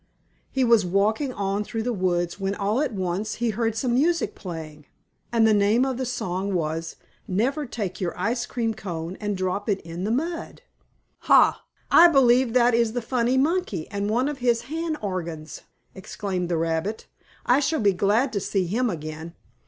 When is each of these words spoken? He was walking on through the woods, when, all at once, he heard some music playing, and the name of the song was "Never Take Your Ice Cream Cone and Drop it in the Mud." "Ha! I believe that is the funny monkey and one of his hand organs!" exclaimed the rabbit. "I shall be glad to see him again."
He 0.49 0.63
was 0.63 0.83
walking 0.83 1.31
on 1.31 1.63
through 1.63 1.83
the 1.83 1.93
woods, 1.93 2.39
when, 2.39 2.55
all 2.55 2.81
at 2.81 2.91
once, 2.91 3.35
he 3.35 3.51
heard 3.51 3.75
some 3.75 3.93
music 3.93 4.33
playing, 4.33 4.87
and 5.31 5.45
the 5.45 5.53
name 5.53 5.85
of 5.85 5.97
the 5.97 6.07
song 6.07 6.55
was 6.55 6.95
"Never 7.27 7.67
Take 7.67 8.01
Your 8.01 8.17
Ice 8.19 8.47
Cream 8.47 8.73
Cone 8.73 9.15
and 9.21 9.37
Drop 9.37 9.69
it 9.69 9.79
in 9.81 10.03
the 10.03 10.09
Mud." 10.09 10.63
"Ha! 11.19 11.61
I 11.91 12.07
believe 12.07 12.53
that 12.53 12.73
is 12.73 12.93
the 12.93 13.01
funny 13.03 13.37
monkey 13.37 13.87
and 13.91 14.09
one 14.09 14.27
of 14.27 14.39
his 14.39 14.61
hand 14.73 14.97
organs!" 15.03 15.61
exclaimed 15.93 16.49
the 16.49 16.57
rabbit. 16.57 17.05
"I 17.45 17.59
shall 17.59 17.79
be 17.79 17.93
glad 17.93 18.33
to 18.33 18.39
see 18.39 18.65
him 18.65 18.89
again." 18.89 19.35